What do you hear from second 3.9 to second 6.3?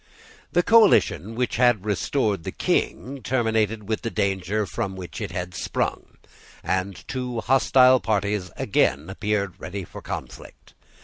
the danger from which it had sprung;